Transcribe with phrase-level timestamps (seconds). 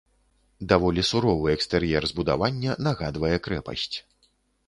[0.69, 3.97] Даволі суровы экстэр'ер збудавання нагадвае крэпасць.